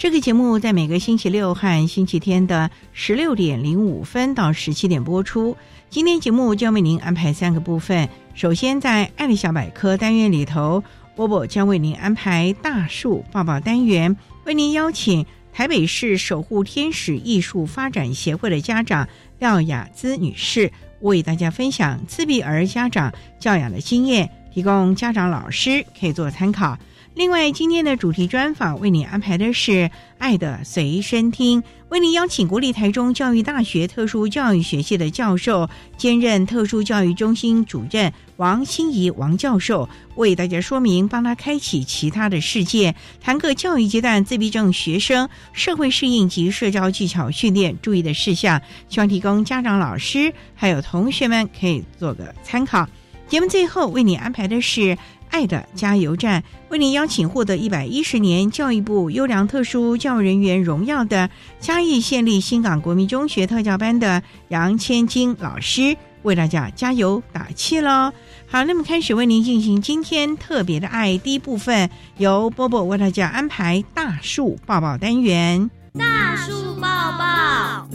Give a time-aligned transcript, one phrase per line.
[0.00, 5.54] 这个节目在每个星期六和星期天的十六点零五分到十七点播出。
[5.90, 8.08] 今天节目将为您安排三个部分。
[8.32, 10.82] 首先，在“爱丽小百科”单元里头，
[11.14, 19.06] 波波将为您安排大树抱抱单元，为您邀请台北市守护天使艺术发展协会的家长
[19.38, 26.78] 廖雅姿女士，为大家分享自闭儿家长教养的经验，提供家长老师可以做参考。
[27.12, 29.72] 另外，今天的主题专访为你安排的是
[30.18, 52.86] 《爱的随身听》，为您邀请国立台中教育大学特殊教育学系的教授，兼任特殊教育中心主任王心怡王教授，为大家说明，帮他开启其他的世界，谈个教育阶段自闭症学生社会适应及社交技巧训练注意的事项，希望提供家长、老师还有同学们可以做个参考。
[53.26, 54.96] 节目最后为你安排的是。
[55.30, 61.30] 爱的加油站为您邀请获得一百一十年教育部优良特殊教育人员荣耀的
[61.60, 68.12] 嘉义县立新港国民中学特教班的杨千金老师，为大家加油打气喽！
[68.46, 75.70] 好，那么开始为您进行今天特别的爱第一部分，由波波为大家安排大树抱抱单元。
[75.98, 77.88] 大树抱抱，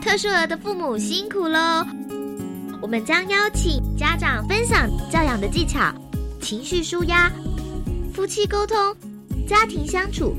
[0.00, 1.84] 特殊儿的父母辛苦喽！
[2.80, 5.92] 我们将邀请家长分享教养的技巧、
[6.40, 7.30] 情绪舒压、
[8.14, 8.76] 夫妻沟通、
[9.48, 10.36] 家庭相处，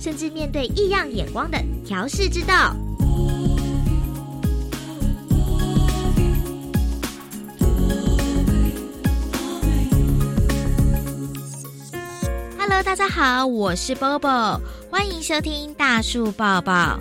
[0.00, 2.74] 甚至面对异样眼光的调试之道。
[12.58, 14.58] Hello，大家好，我是 Bobo，
[14.90, 16.98] 欢迎收听大树抱抱。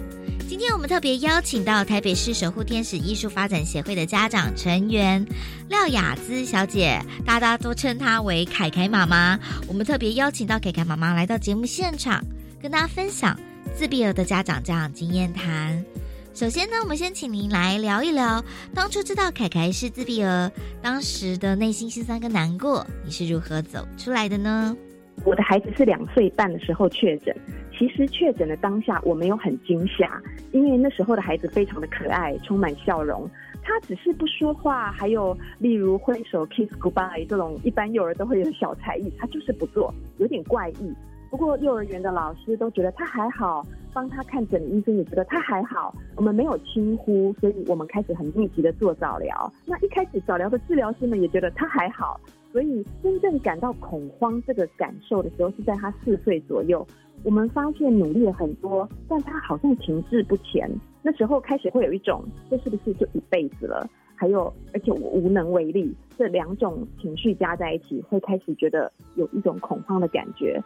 [0.53, 5.25] 今天我们特别邀请到台北市守护天使艺术发展协会的家长成员
[5.67, 9.39] 廖雅姿小姐，大家都称她为凯凯妈妈。
[9.67, 12.23] 我们特别邀请到凯凯妈妈来到节目现场，
[12.61, 13.35] 跟大家分享
[13.73, 15.83] 自闭儿的家长教养经验谈。
[16.35, 20.51] 首先呢，我们先请您来聊一聊，当初知道凯凯是自闭儿，
[20.83, 24.77] 当时的内心心酸跟难过，你是如何走出来的呢？
[25.25, 27.35] 我的孩子是两岁半的时候确诊。
[27.77, 33.29] 其实确诊的当下，我没有很惊吓，因为那时候的孩子非常的可爱，充满笑容。
[33.63, 40.93] 他只是不说话，还有例如挥手 kiss goodbye 这种一般幼儿都会有的小才艺，他就是不做，有点怪异。
[41.29, 45.95] 不过幼儿园的老师都觉得他还好，帮他看诊的医生也觉得他还好。
[46.15, 49.51] 我们没有轻忽，所以我们开始很密集的做早疗。
[49.65, 52.19] 那一开始早疗的治疗师们也觉得他还好，
[52.51, 56.85] 所以真正感到恐慌这个感受的时候是在他四岁左右。
[57.23, 60.69] 我们发现努力了很多，但他好像停滞不前。
[61.01, 63.89] 那时候开始会有一种，这是不是就一辈子了？
[64.15, 70.61] 还有，而且我无能为力，这两种情绪加在一起，会开始觉得有一种恐慌的感觉。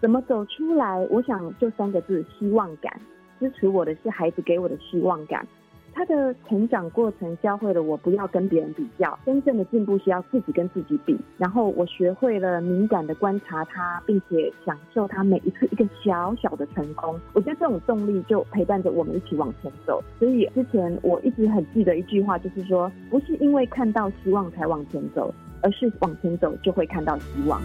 [0.00, 0.98] 怎么走出来？
[1.10, 3.00] 我想就三个字：希望感。
[3.40, 5.46] 支持我的是孩子给我的希望感。
[5.94, 11.16] 他的成长过程教会了我不要跟别人比较，真正的进步是要自己跟自己比。
[11.38, 17.18] 然后我学会了敏感的观察他，并且享受他每一次一个小小的成功。
[17.32, 20.02] 我觉得这种动力就陪伴着我们一起往前走。
[20.18, 25.32] 所以之前我一直很记得一句话，就是说，不是因为看到希望才往前走，
[25.62, 27.60] 而是往前走就会看到希望。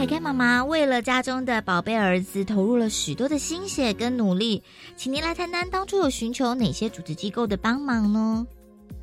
[0.00, 4.62] 凯凯妈妈为了家中的宝贝儿子，投入了许多的心血跟努力，
[4.96, 8.46] 请您来谈谈当初有寻求哪些组织机构的帮忙呢？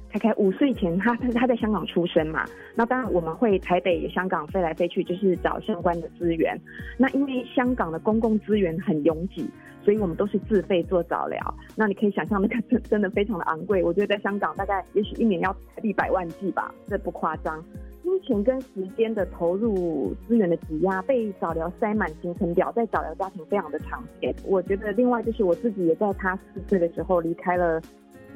[0.10, 6.60] 凯凯五岁前，他他他在香港出生嘛，那当然我们会台北、香港飞来飞去，就是找相关的资源。
[6.98, 9.48] 那因为香港的公共资源很拥挤，
[9.86, 11.40] 所以我们都是自费做早疗。
[11.76, 13.84] 那你可以想象，那个真真的非常的昂贵。
[13.84, 17.64] 我觉得在香港大概也许一年要台币百万计吧，这不夸张。
[18.28, 24.36] 钱跟时间的投入、资源的挤压，被早疗塞满行程表，在早疗家庭非常的常见。
[24.46, 27.82] 我觉得另外就是我自己也在他四岁的时候离开了。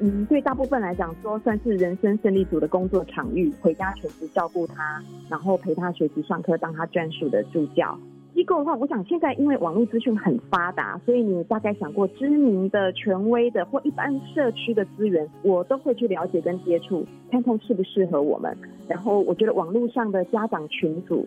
[0.00, 7.96] 嗯，对大部分来讲，说算是人生胜利组的工作场域，回家全职照顾他，然后陪他学习上课，当他专属的助教。
[8.42, 18.52] 机构的话，我想现在因为网络资讯很发达，所以你大概想过知名的、权威的或一般社区的资源，我都会去了解跟接触，看看适不适合我们。
[18.88, 21.24] 然后我觉得网络上的家长群组。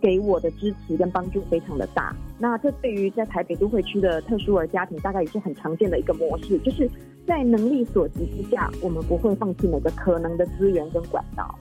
[0.00, 6.86] 给我的支持跟帮助非常的大，那这对于在台北都会区的特殊儿家庭，大概也是很常见的一个模式，就是
[7.26, 11.58] 在能力所及之下，我们不会放弃每个可能的资源跟管道。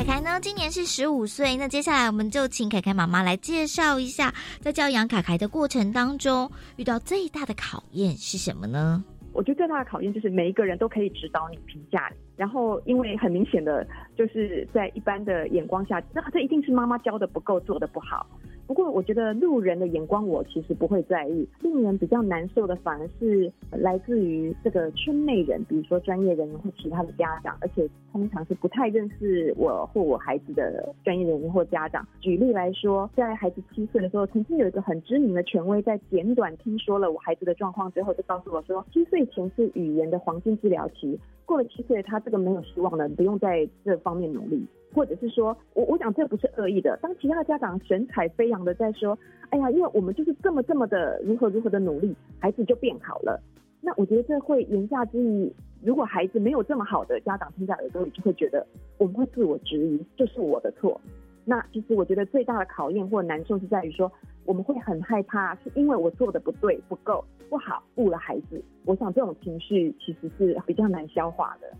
[0.00, 9.04] 凯凯呢，今年是十五岁，那接下来我们就请凯凯妈妈来介绍一下，在教养凯凯的过程当中，遇到最大的考验是什么呢？
[9.34, 12.16] 我觉得最大的考验就是每一个人都可以指导你、评价你。
[12.34, 13.86] 然后，因为很明显的，
[14.16, 18.26] 就是在一般的眼光下，这这一定是妈妈教的不够，做的不好。
[18.70, 32.06] 不过，我觉得路人的眼光我其实不会在意，令人比较难受的反而是来自于这个圈内人，比如说专业人员或其他的家长，而且通常是不太认识我或我孩子的专业人员或家长。
[32.20, 44.64] 举例来说，在孩子七岁的时候，曾经有一个很知名的权威在简短听说了我孩子的状况之后，就告诉我说，七岁前是语言的黄金治疗期，过了七岁，他这个没有希望了，不用在这方面努力。
[44.92, 46.98] 或者是说，我我想这不是恶意的。
[47.02, 49.18] 当其他的家长神采飞扬的在说，
[49.50, 53.40] 哎呀，因为我们就是这么这么的如何如何的努力，孩子就变好了。
[53.80, 55.52] 那我觉得这会言下之意，
[55.82, 58.66] 如果孩子没有这么好的家长听在耳朵里，就会觉得
[58.98, 61.00] 我们会自我质疑，就是我的错。
[61.46, 64.12] 那其实我觉得最大的考验或难受是在于说，
[64.44, 68.62] 我们会很害怕，是因为我做的不对、不够、不好，误了孩子。
[68.84, 71.72] 我想这种情绪其实是比较难消化的。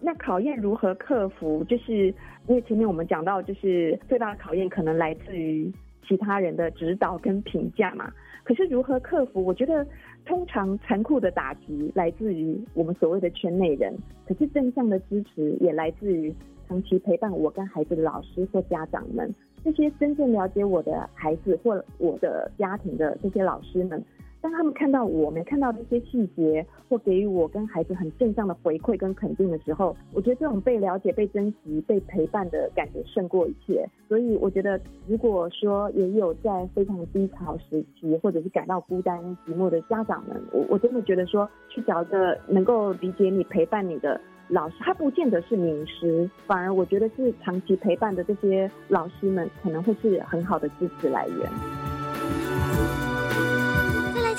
[0.00, 1.62] 那考验如何克服？
[1.64, 2.06] 就是
[2.46, 5.70] 因为前面我们讲到，就是最大的考验可能来自于
[6.06, 8.10] 其他人的指导跟评价嘛。
[8.42, 9.44] 可是如何克服？
[9.44, 9.86] 我觉得
[10.24, 16.34] 通常残酷的打击来自于我们所谓的圈内人，可是正向的支持也来自于
[16.66, 19.32] 长期陪伴我跟孩子的老师或家长们，
[19.62, 24.02] 这些真正了解我的孩子或我的家庭的这些老师们。
[24.40, 33.86] 当他们看到我没看到的一些细节，或给予我跟孩子很正向的回馈跟肯定的时候，我觉得这种被了解、被珍惜、被陪伴的感觉胜过一切。
[34.08, 51.99] 所以，我觉得如果说也有在非常低潮时期，或者是感到孤单寂寞的家长们，我我真的觉得说，去找一个能够理解你、陪伴你的老师，他不见得是名师，反而我觉得是长期陪伴的这些老师们，可能会是很好的支持来源。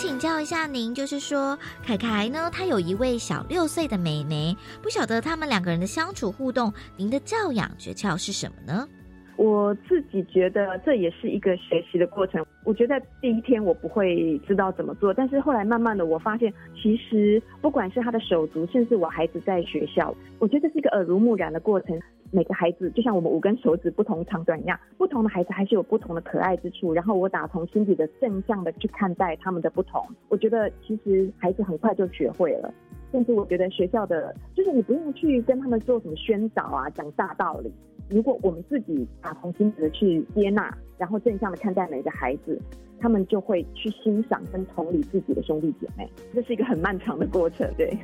[0.01, 1.55] 请教一下您，就是说
[1.85, 8.87] 凯凯呢，他有一位小六岁的妹妹，不晓得他们两个人的相处互动，您的教养诀窍是什么呢？
[9.35, 12.43] 我自己觉得这也是一个学习的过程。
[12.63, 21.95] 我觉得第一天我不会知道怎么做，但是后来慢慢的我发现，其实不管是他的手足，甚至我孩子在学校，我觉得是一个耳濡目染的过程。
[22.31, 26.93] 每个孩子就像我们五根手指不同长短一样，不同的孩子还是有不同的可爱之处。
[26.93, 32.73] 然后我打从心底的正向的去看待他们的不同，我觉得其实孩子很快就学会了。
[33.11, 37.69] 甚至我觉得学校的，就是你不用去跟他们做什么宣导啊，讲大道理。
[38.09, 42.57] 如果我们自己打从心底的去接纳，然后正向的看待每个孩子，
[42.99, 46.09] 他们就会去欣赏跟同理自己的兄弟姐妹。
[46.33, 47.97] 这是一个很漫长的过程，对。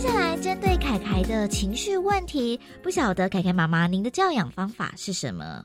[0.00, 5.62] 接下来，针对凯凯的情绪问题，不晓得凯凯妈妈您的教养方法是什么？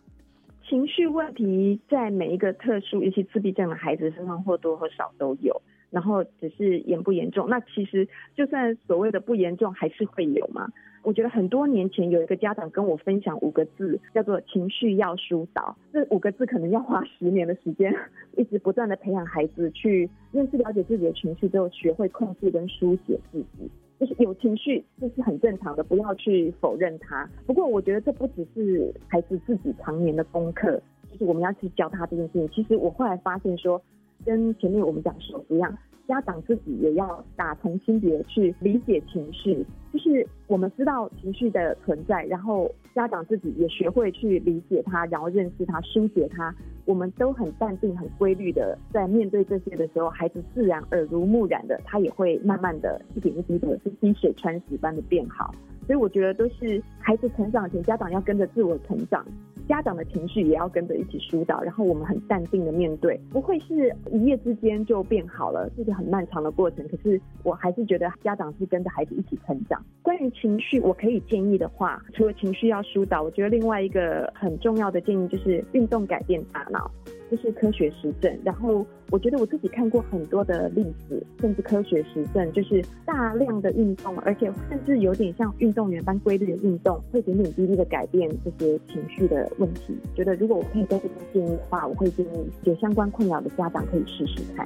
[0.67, 7.47] 情绪问题在每一个特殊，尤其自闭症的孩子身上或多或少都有，然后只是严不严重。
[7.47, 10.69] 那其实就算所谓的不严重，还是会有嘛？
[11.03, 15.73] 我觉得很多年前有一个家长跟我分享五个字，叫做情绪要疏导。
[15.93, 17.95] 这五个字可能要花十年的时间，
[18.35, 23.71] 一直不断的培养孩子去认识、了解自己的情绪，之后学会控制跟书写自己。
[23.99, 27.29] 就是有情绪，这是很正常的，不要去否认他。
[27.45, 32.49] 不过，我觉得这不只是孩子自己常年的功课，就是我们要去教他这件事情。
[32.49, 33.81] 其实我后来发现说，
[34.25, 46.53] 跟前面我们讲手足一样，家长自己也要打从心底去理解情绪，就是我们知道情绪的存在，然后家长自己也学会去理解它，然后认识它，疏解它。
[46.85, 55.53] 我们都很淡定、很规律的在面对这些的时候，孩子自然耳濡目染的，他也会慢慢的一点一滴的，是滴水穿石般的变好。
[55.87, 59.25] 所以我觉得都是孩子成长前，家长要跟着自我成长。
[59.67, 66.87] 家长的情绪也要跟着一起疏导，然后我们很淡定的面对，不会是一夜之间就变好了，是个很漫长的过程。
[66.87, 69.83] 可是我还是觉得家长是跟着孩子一起成长。
[70.01, 76.89] 关于情绪，我可以建议的话，除了情绪要疏导，我觉得另外一个很重要的建议就是运动改变大脑。
[77.35, 89.97] 这是科学实证，然后我觉得我自己看过很多的例子，甚至科学实证，就是大量的运动，而且甚至有点像运动员般规律的运动，会点点滴滴的改变这些情绪的问题。
[90.15, 94.65] 觉得如果我可以给这边建议的话，我会建议有相关困扰的家长可以试试看。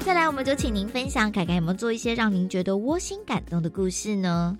[0.00, 4.58] 再来，我们就请您分享，凯凯有没有做一些让您觉得窝心感动的故事呢？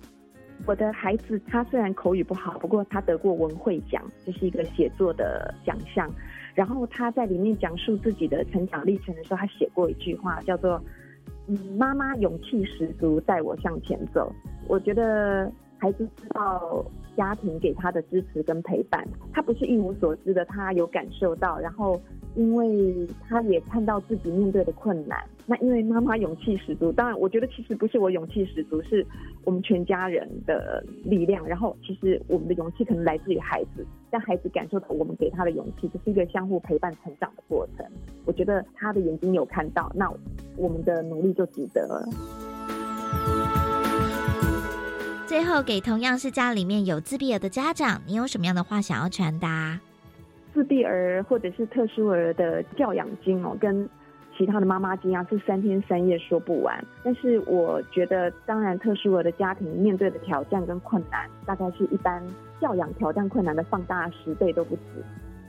[0.65, 6.09] 我的孩子他虽然口语不好，不过他得过文汇奖，这是一个写作的奖项。
[6.53, 10.81] 然后他在里面讲述自己的成长历程的时候，他写过一句话，叫做
[11.47, 14.33] “嗯，妈妈勇气十足带我向前走”。
[14.67, 16.83] 我觉得孩子知道
[17.15, 22.01] 家庭给他的支持跟陪伴，他不是一无所知的，他有感受到，然后。
[22.37, 29.05] 因为他也看到自己面对的困难，那因为妈妈勇气十足，当然我觉得其实不是我勇气十足，是
[29.43, 31.47] 我们全家人的力量。
[31.47, 37.85] 然后其实我们的勇气可能来自于孩子，让孩子感受到我们给他的勇气，这是一个相互陪伴成长的过程。
[38.25, 40.11] 我觉得他的眼睛有看到，那
[40.57, 42.09] 我们的努力就值得了。
[45.27, 49.79] 最后，给同样是家里面有自闭儿的家长，你有什么样的话想要传达？
[50.55, 53.87] 自闭儿或者是特殊儿的教养经哦，跟
[54.37, 56.83] 其他的妈妈经啊是三天三夜说不完。
[57.03, 62.21] 但是我觉得，当然特殊儿的家庭面对的挑战跟困难，大概是一般
[62.59, 64.81] 教养挑战困难的放大十倍都不止。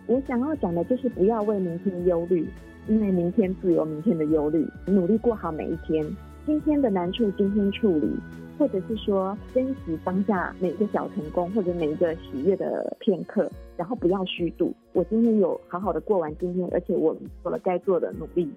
[0.07, 2.49] 我想要讲的就是不要为明天忧虑，
[2.87, 6.07] 因为明天自有明天的忧虑，努力过好每一天。
[6.47, 8.17] 今天的难处今天处理，
[8.59, 13.51] 或者是说珍惜当下每一个小成功，或者每一个喜悦的片刻。
[13.77, 18.51] 然后不要虚度，我今天有好好的过完今天，而且我做了该做的努力，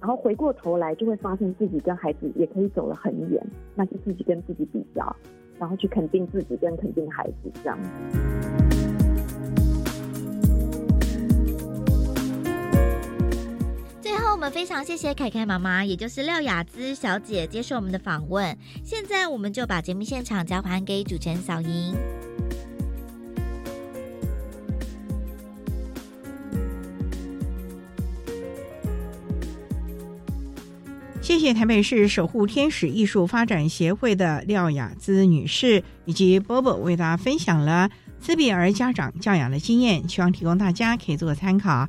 [0.00, 5.16] 然后回过头来就会发现自己跟孩子也可以走了很远，那就自己跟自己比较，
[5.58, 7.76] 然后去肯定自己跟肯定孩子这样。
[7.82, 8.63] 子
[14.34, 18.58] 我们非常谢谢凯凯妈妈，也就是廖雅姿小姐接受我们的访问。
[18.82, 21.94] 现在，我们就把节目现场交还给主持人小莹。
[31.22, 37.88] 谢谢台北市守护天使艺术发展协会的廖雅姿女士以及波波为大家分享了
[38.18, 41.88] 自闭儿家长教养的经验，希望提供大家可以做参考。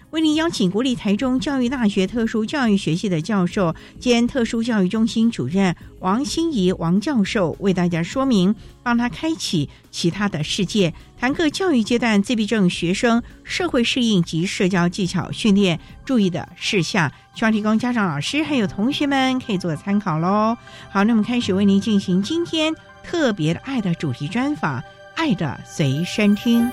[0.11, 8.53] 为您邀请国立台中教育大学特殊教育学系的教授兼特殊教育中心主任王心怡王教授为大家说明，
[8.83, 20.57] 帮他开启其他的世界，谈课教育阶段自闭症学生社会适应及社交技巧训练注意的事项，希望提供家长、老师还有同学们可以做参考喽。
[20.91, 24.81] 好，那么开始为您进行今天特别的爱的主题专访，
[25.15, 26.65] 《爱的随身听》。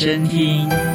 [0.00, 0.89] 身听。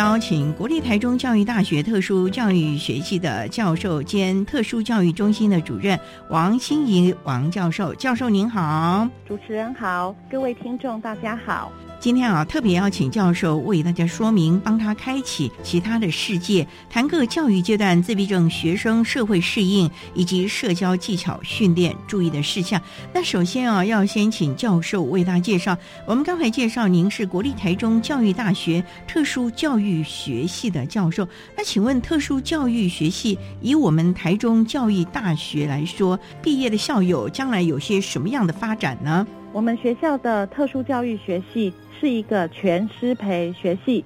[0.00, 11.70] 邀请国立台中教育大学特殊教育学系的教授兼特殊教育中心的主任王心怡王教授，教授您好，主持人好，各位听众大家好。
[12.00, 22.80] 今天啊，特别邀请教授为大家说明，帮他开启其他的世界，谈个教育阶段自闭症学生社会适应以及社交技巧训练注意的事项。
[23.12, 25.76] 那首先啊，要先请教授为大家介绍。
[26.06, 31.28] 我们刚才介绍您是国立台中教育大学特殊教育学系的教授。
[31.54, 39.26] 那请问，特殊教育学系以我们台中教育大学来说，毕业的校友将来有些什么样的发展呢？
[39.52, 41.70] 我们学校的特殊教育学系。
[42.00, 44.02] 是一个全师培学系。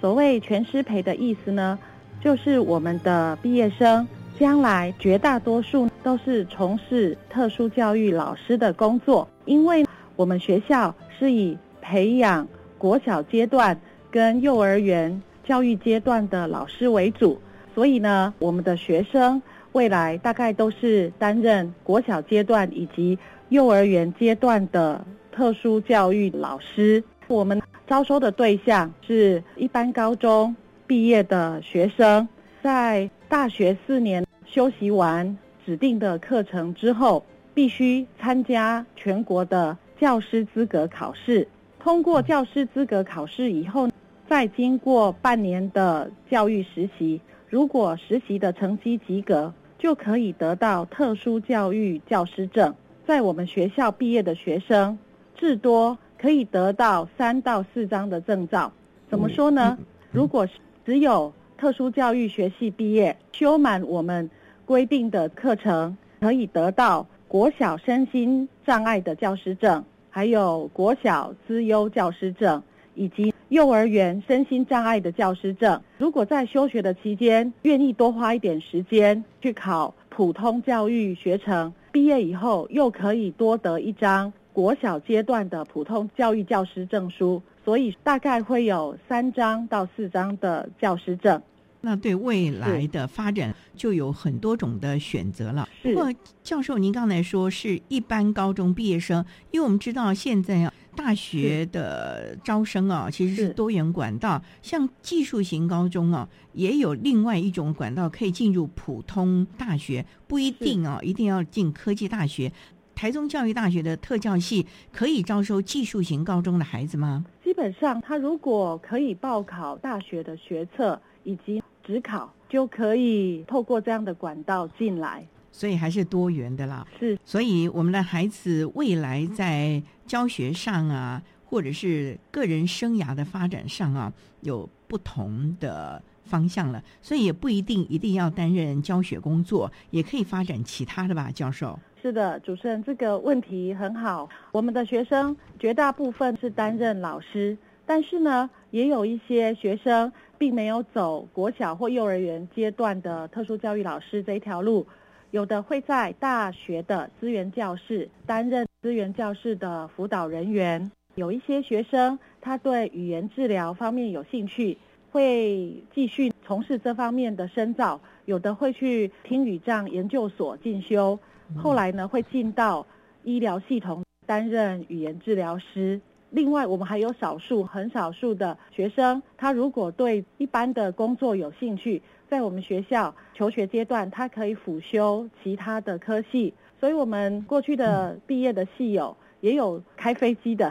[0.00, 1.78] 所谓全师培的意思呢，
[2.20, 4.06] 就是我们的毕业生
[4.38, 9.28] 将来绝大多数都是从事特殊教育老师的工作。
[9.44, 9.86] 因为
[10.16, 13.78] 我们学校是以培养国小阶段
[14.10, 17.40] 跟幼儿园教育阶段的老师为主，
[17.74, 19.40] 所以呢，我们的学生
[19.72, 23.18] 未来大概都是担任国小阶段以及
[23.50, 27.02] 幼儿园阶段的特殊教育老师。
[27.28, 30.54] 我们招收的对象是一般高中
[30.86, 32.28] 毕业的学生，
[32.62, 41.48] 在大学四年修习完指定的课程之后，必须参加全国的教师资格考试。
[41.80, 43.88] 通过教师资格考试以后，
[44.28, 52.72] 再经过半年的教育实习，如果实习的成绩及格，就可以得到特殊教育教师证。
[53.04, 54.96] 在我们学校毕业的学生，
[55.36, 55.98] 至多。
[56.18, 58.72] 可以得到三到四张的证照，
[59.10, 59.78] 怎么说呢？
[60.10, 60.48] 如果
[60.84, 64.28] 只有特殊教育学系毕业，修满我们
[64.64, 72.62] 规定的课程，可以得到国小身心障碍的教师证，还有国小资优教师证，
[72.94, 75.80] 以及幼儿园身心障碍的教师证。
[75.98, 84.32] 如果在休学的期间，愿意多花一点时间去考普通教育学程，毕业以后又可以多得一张。
[84.56, 91.38] 国小阶段的普通教育教师证书，所以大概会有三张到四张的教师证。
[91.82, 95.68] 那对未来的发展就有很多种的选择了。
[95.82, 96.10] 不过，
[96.42, 112.50] 教授，您刚才说是一般高中毕业生，因为我们知道现在啊，大学的招生啊，其实是多元管道，像技术型高中啊，也有另外一种管道可以进入普通大学，不一定啊，一定要进科技大学。
[112.96, 117.26] 台中教育大学的特教系可以招收技术型高中的孩子吗？
[117.44, 125.24] 基本上，他如果可以报考大学的学测以及职考，就可以透过这样的管道进来。
[125.52, 126.86] 所以还是多元的啦。
[126.98, 136.82] 是，所以我们的孩子未来在教学上啊，或者是个人生涯的发展上啊，有不同的方向了。
[137.02, 141.78] 所以也不一定一定要担任教学工作，也可以发展其他的吧，教授。
[142.06, 144.28] 是的，主持人这个问题很好。
[144.52, 154.86] 我们的学生绝大部分是担任老师，但是呢，也有一些学生并没有走国小或幼儿园阶段的特殊教育老师这一条路，
[155.32, 160.88] 有的会在大学的资源教室担任资源教室的辅导人员。
[161.16, 164.78] 有一些学生他对语言治疗方面有兴趣，
[165.10, 168.00] 会继续从事这方面的深造。
[168.26, 171.18] 有的会去听语障研究所进修。
[171.56, 172.86] 后来呢，会进到
[173.24, 176.00] 医疗系统担任语言治疗师。
[176.30, 186.52] 另外，我们还有少数、很少数的学生，他如果对一般的工作有兴趣，在我们学校求学阶段，他可以辅修其他的科系。
[186.80, 190.70] 所以，我们过去的毕业的系友也有开飞机的，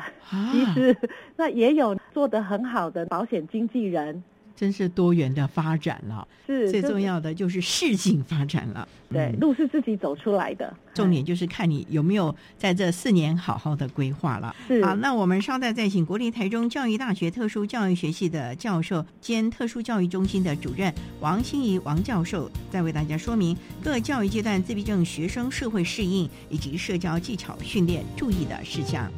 [0.51, 0.95] 其实
[1.37, 4.23] 那也有做得很好的保险经纪人。
[4.55, 8.87] 真是多元的发展了，是最重要的就是适性发展了。
[9.11, 14.55] 对，路是自己走出来的，重点就是看你有没有在这四年好好的规划了。
[14.67, 29.09] 是好，那我们稍待再请国立台中教育大学特殊教育学系的教授兼特殊教育中心的主任王心怡王教授，再为大家说明各教育阶段自闭症学生社会适应以及社交技巧训练注意的事项。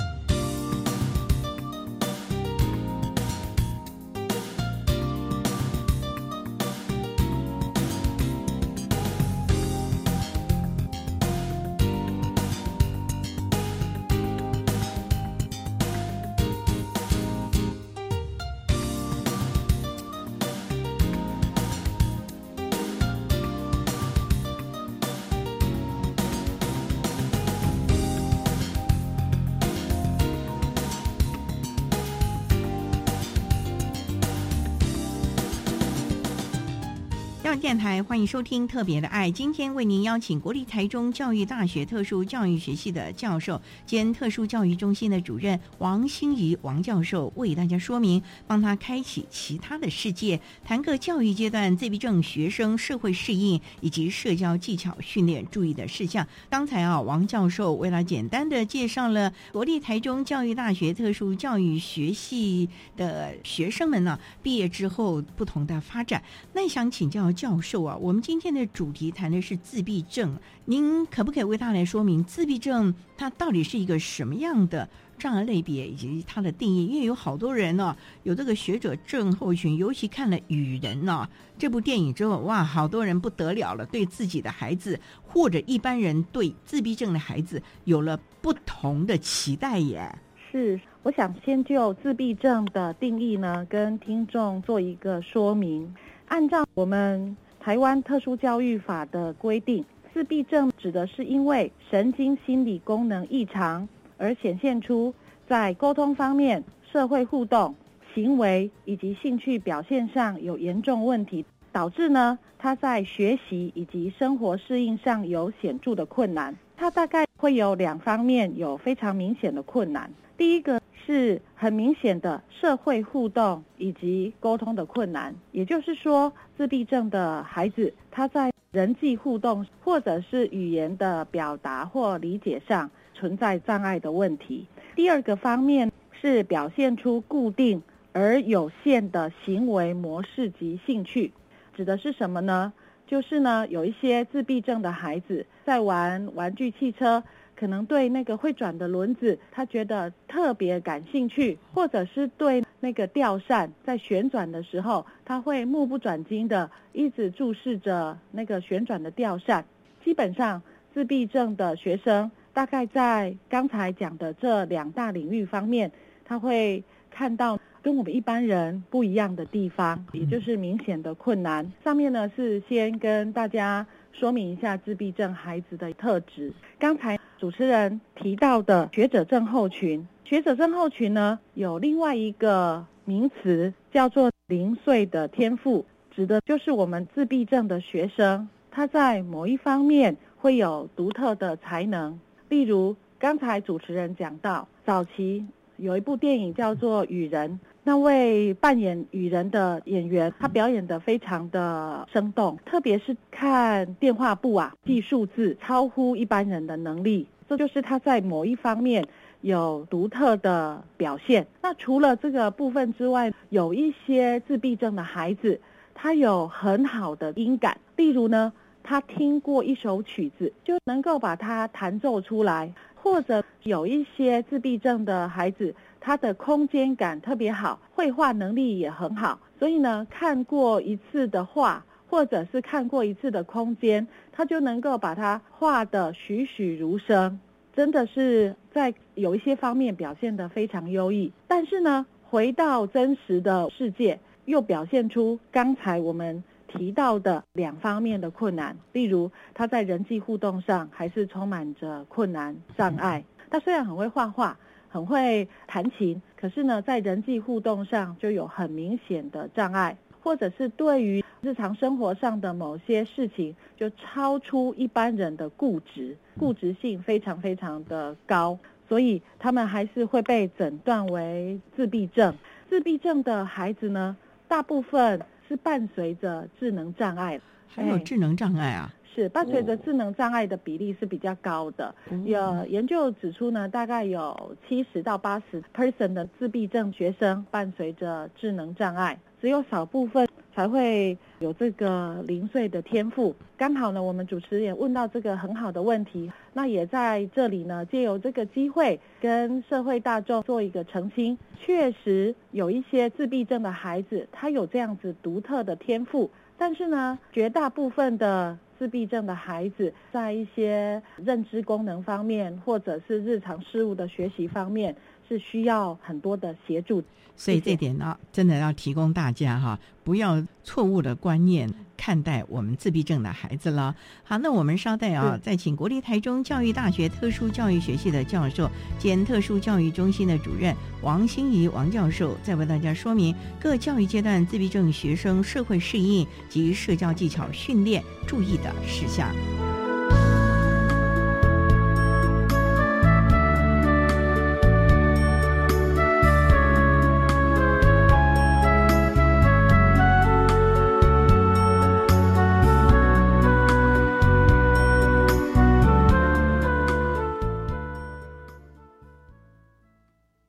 [37.78, 39.30] 台，欢迎收听《特别的爱》。
[39.32, 56.28] 今天为您邀请国立台中教育大学特殊教育学系的教授兼特殊教育中心的主任王欣怡王教授，为大家说明，帮他开启其他的世界，谈个教育阶段自闭症学生社会适应以及社交技巧训练注意的事项。
[56.50, 66.24] 刚才啊，王教授为了简单的介绍了国立台中教育大学特殊教育学系的学生们呢，毕业之后不同的发展。
[66.54, 76.86] 那想请教教授啊，我们今天的主题谈的是自闭症，您可不可以为大家来说明自闭症它到底是一个什么样的障碍类别以及它的定义？
[76.86, 81.28] 因为有好多人呢，有这个学者症候群，尤其看了《雨人》呢
[81.58, 90.10] 这部电影之后，哇，好多人不得了了，对自己的孩子或者一般人对自闭症的孩子有了不同的期待耶。
[90.50, 95.94] 是，我想先就自闭症的定义呢，跟听众做一个说明。
[96.28, 97.36] 按照我们
[97.68, 105.14] 台湾特殊教育法的规定，自闭症指的是因为神经心理功能异常而显现出
[105.50, 107.76] 在沟通方面、社会互动、
[108.16, 116.56] 行为以及兴趣表现上有严重问题，导致呢他在学习以及生活适应上有显著的困难。
[116.78, 120.10] 他大概会有两方面有非常明显的困难。
[120.38, 134.68] 第一个是很明显的社会互动以及沟通的困难，也就是说，自闭症的孩子他在人际互动或者是语言的表达或理解上存在障碍的问题。
[134.96, 137.82] 第二个方面是表现出固定
[138.14, 141.34] 而有限的行为模式及兴趣，
[141.76, 142.72] 指的是什么呢？
[143.08, 147.24] 就是呢，有一些自闭症的孩子在玩玩具汽车。
[147.60, 159.66] 可能对那个会转的轮子，他觉得特别感兴趣，或者是对那个吊扇在旋转的时候，他会目不转睛的一直注视着那个旋转的吊扇。
[160.06, 160.62] 基本上，
[160.94, 165.92] 自闭症的学生大概在刚才讲的这两大领域方面，
[166.24, 171.72] 他会看到跟我们一般人不一样的地方，也就是明显的困难。
[171.84, 176.54] 上面呢是先跟大家说明一下自闭症孩子的特质。
[176.78, 177.18] 刚才。
[177.40, 192.20] 主持人提到的学者症候群，学者症候群呢有另外一个名词叫做零碎的天赋，指的就是我们自闭症的学生，他在某一方面会有独特的才能。
[192.50, 195.46] 例如刚才主持人讲到，早期
[195.76, 207.26] 有一部电影叫做《雨人》，那位扮演雨人的演员，他表演的非常的生动，特别是看电话簿啊，记数字超乎一般人的能力。
[207.48, 209.08] 这就是他在某一方面
[209.40, 211.48] 有独特的表现。
[211.62, 215.58] 那除了这个部分之外，有一些自闭症的孩子，
[215.96, 217.78] 他有很好的音感。
[217.96, 218.52] 例如呢，
[218.84, 225.74] 他听过一首曲子，就能够把它弹奏出来；或者有一些自闭症的孩子，
[226.08, 229.38] 他的空间感特别好，绘画能力也很好。
[229.60, 231.84] 所以呢，看过一次的画。
[232.10, 237.38] 或者是看过一次的空间，他就能够把它画得栩栩如生，
[237.76, 241.34] 真的是在有一些方面表现得非常优异。
[241.50, 248.78] 但是呢，回到真实的世界，又表现出刚才我们提到的两方面的困难。
[248.94, 253.26] 例如，他在人际互动上还是充满着困难障碍。
[253.50, 254.58] 他虽然很会画画，
[254.98, 259.96] 很会弹琴，可是呢，在人际互动上就有很明显的障碍。
[260.24, 268.58] 或者是对于日常生活上的某些事情，就超出一般人的固执，固执性非常非常的高，
[268.90, 272.36] 所以他们还是会被诊断为自闭症。
[272.68, 274.18] 自闭症的孩子呢，
[274.50, 281.94] 大部分是伴随着智能障碍，还有智能障碍啊，是伴随着智能障碍的比例是比较高的。
[282.24, 289.18] 有研究指出呢，大概有七十到八十 percent 的自闭症学生伴随着智能障碍。
[289.42, 293.36] 只有少部分才会有这个零碎的天赋。
[293.56, 301.38] 刚好呢，我们主持人也问到这个很好的问题，那也在这里呢，借由这个机会跟社会大众做一个澄清。
[301.60, 314.96] 确实有一些自闭症的孩子，他有这样子独特的天赋，但是呢，绝大部分的自闭症的孩子，在一些认知功能方面，或者是日常事物的学习方面。
[315.28, 317.04] 是需要很多的协助。
[317.36, 323.96] 所以这点呢，真的要提供大家哈，不要错误的观念看待我们自闭症的孩子了。
[324.24, 339.32] 好，那我们稍待啊，再请国立台中教育大学特殊教育学系的教授兼特殊教育中心的主任王心怡王教授，再为大家说明各教育阶段自闭症学生社会适应及社交技巧训练注意的事项。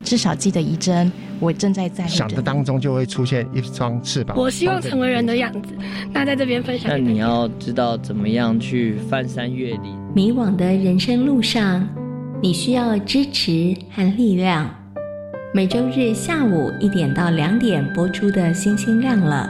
[0.08, 4.34] 至少记得一针，我正在在想的当中就会出现一双翅膀。
[4.38, 5.74] 我希望成为人的样子。
[6.14, 6.90] 那在这边分享。
[6.90, 9.98] 那你要知道怎么样去翻山越岭。
[10.14, 11.86] 迷惘的人生路上，
[12.42, 14.74] 你需要支持和力量。
[15.52, 19.46] 每周日下午一点到两点播出的《星星亮了》，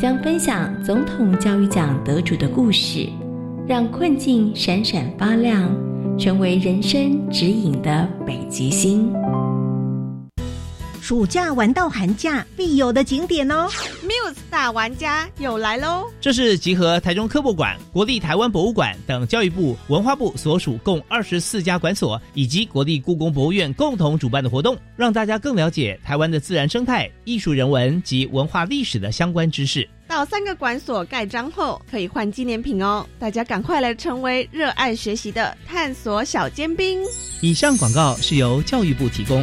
[0.00, 3.06] 将分享总统教育奖得主的故事，
[3.66, 5.70] 让困境闪闪发亮，
[6.18, 9.12] 成为人生指引的北极星。
[11.08, 13.66] 暑假玩到寒假必有的景点哦
[14.04, 16.04] ！Muse 大玩家又来喽！
[16.20, 29.88] 这是集合台中科博馆、国立台湾博物馆等教育部、文化部所属共二十四家馆所，以及国立故宫博物院共同主办的活动，让大家更了解台湾的自然生态、艺术人文及文化历史的相关知识。
[30.06, 33.06] 到三个馆所盖章后，可以换纪念品哦！
[33.18, 37.00] 大家赶快来成为热爱学习的探索小尖兵。
[37.40, 39.42] 以上广告是由教育部提供。